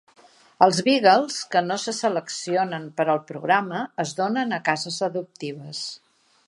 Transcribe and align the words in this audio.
Els 0.67 0.77
beagles 0.85 1.35
que 1.55 1.61
no 1.65 1.77
se 1.83 1.93
seleccionen 1.97 2.89
per 3.01 3.07
al 3.15 3.23
programa 3.33 3.83
es 4.05 4.17
donen 4.23 4.57
a 4.57 4.61
cases 4.71 5.01
adoptives. 5.11 5.89